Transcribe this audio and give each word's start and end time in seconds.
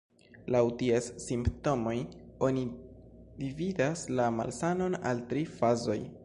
Laŭ 0.53 0.61
ties 0.77 1.09
simptomoj 1.25 1.93
oni 2.47 2.63
dividas 3.43 4.07
la 4.21 4.27
malsanon 4.39 4.99
al 5.13 5.23
tri 5.33 5.47
fazoj. 5.61 6.01